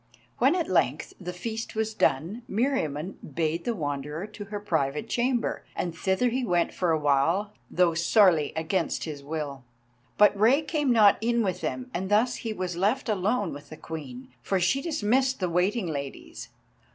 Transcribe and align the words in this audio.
When 0.39 0.55
at 0.55 0.67
length 0.67 1.13
the 1.21 1.31
feast 1.31 1.75
was 1.75 1.93
done, 1.93 2.41
Meriamun 2.49 3.17
bade 3.35 3.65
the 3.65 3.75
Wanderer 3.75 4.25
to 4.25 4.45
her 4.45 4.59
private 4.59 5.07
chamber, 5.07 5.63
and 5.75 5.95
thither 5.95 6.29
he 6.29 6.43
went 6.43 6.73
for 6.73 6.89
awhile, 6.89 7.53
though 7.69 7.93
sorely 7.93 8.51
against 8.55 9.03
his 9.03 9.21
will. 9.21 9.63
But 10.17 10.35
Rei 10.35 10.63
came 10.63 10.91
not 10.91 11.17
in 11.21 11.43
with 11.43 11.61
them, 11.61 11.91
and 11.93 12.09
thus 12.09 12.37
he 12.37 12.51
was 12.51 12.75
left 12.75 13.09
alone 13.09 13.53
with 13.53 13.69
the 13.69 13.77
Queen, 13.77 14.29
for 14.41 14.59
she 14.59 14.81
dismissed 14.81 15.39
the 15.39 15.49
waiting 15.51 15.85
ladies. 15.85 16.49